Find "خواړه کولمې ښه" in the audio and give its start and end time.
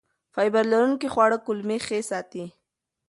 1.13-1.97